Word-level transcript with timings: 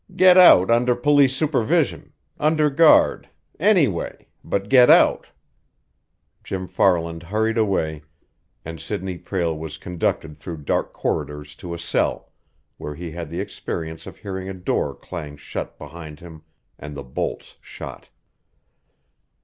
Get 0.15 0.35
out 0.35 0.71
under 0.71 0.95
police 0.95 1.35
supervision, 1.35 2.13
under 2.39 2.71
guard 2.71 3.29
any 3.59 3.87
way 3.87 4.29
but 4.43 4.67
get 4.67 4.89
out!" 4.89 5.27
Jim 6.43 6.65
Farland 6.67 7.21
hurried 7.21 7.59
away, 7.59 8.01
and 8.65 8.81
Sidney 8.81 9.19
Prale 9.19 9.55
was 9.55 9.77
conducted 9.77 10.39
through 10.39 10.63
dark 10.63 10.91
corridors 10.91 11.55
to 11.57 11.75
a 11.75 11.77
cell, 11.77 12.31
where 12.79 12.95
he 12.95 13.11
had 13.11 13.29
the 13.29 13.41
experience 13.41 14.07
of 14.07 14.17
hearing 14.17 14.49
a 14.49 14.55
door 14.55 14.95
clang 14.95 15.37
shut 15.37 15.77
behind 15.77 16.19
him 16.19 16.41
and 16.79 16.97
the 16.97 17.03
bolts 17.03 17.57
shot. 17.61 18.09